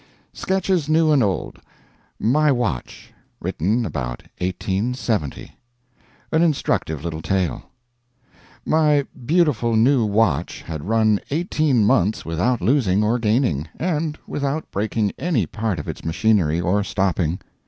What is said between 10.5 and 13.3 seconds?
had run eighteen months without losing or